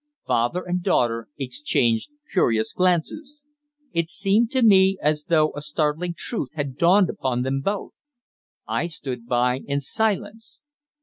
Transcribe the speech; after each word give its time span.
Father 0.25 0.63
and 0.63 0.81
daughter 0.81 1.27
exchanged 1.37 2.09
curious 2.31 2.73
glances. 2.73 3.45
It 3.93 4.09
seemed 4.09 4.49
to 4.49 4.63
me 4.63 4.97
as 4.99 5.25
though 5.25 5.53
a 5.53 5.61
startling 5.61 6.15
truth 6.17 6.49
had 6.55 6.75
dawned 6.75 7.11
upon 7.11 7.43
them 7.43 7.61
both. 7.61 7.93
I 8.67 8.87
stood 8.87 9.27
by 9.27 9.59
in 9.67 9.79
silence. 9.79 10.63